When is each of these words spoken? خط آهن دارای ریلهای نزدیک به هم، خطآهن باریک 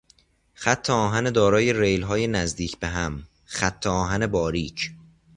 خط 0.53 0.89
آهن 0.89 1.23
دارای 1.31 1.73
ریلهای 1.73 2.27
نزدیک 2.27 2.79
به 2.79 2.87
هم، 2.87 3.23
خطآهن 3.45 4.27
باریک 4.27 4.91